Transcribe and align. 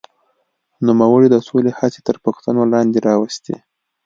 نوموړي 0.85 1.27
د 1.31 1.35
سولې 1.47 1.71
هڅې 1.79 1.99
تر 2.07 2.15
پوښتنې 2.25 2.63
لاندې 2.73 2.99
راوستې. 3.07 3.55